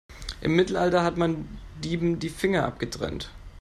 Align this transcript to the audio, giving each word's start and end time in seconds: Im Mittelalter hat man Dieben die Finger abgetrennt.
Im 0.41 0.55
Mittelalter 0.55 1.03
hat 1.03 1.17
man 1.17 1.47
Dieben 1.83 2.17
die 2.17 2.29
Finger 2.29 2.65
abgetrennt. 2.65 3.29